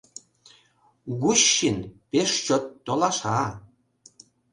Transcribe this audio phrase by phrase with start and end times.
[1.21, 1.77] Гущин
[2.09, 3.39] пеш чот «толаша».